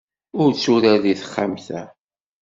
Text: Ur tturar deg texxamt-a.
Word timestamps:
Ur 0.41 0.49
tturar 0.53 0.97
deg 1.03 1.17
texxamt-a. 1.21 1.81